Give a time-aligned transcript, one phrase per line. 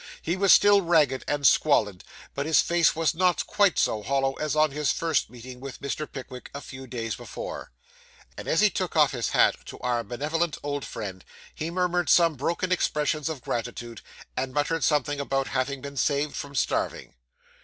[0.23, 2.03] He was still ragged and squalid,
[2.33, 6.11] but his face was not quite so hollow as on his first meeting with Mr.
[6.11, 7.71] Pickwick, a few days before.
[8.35, 12.71] As he took off his hat to our benevolent old friend, he murmured some broken
[12.71, 14.01] expressions of gratitude,
[14.35, 17.13] and muttered something about having been saved from starving.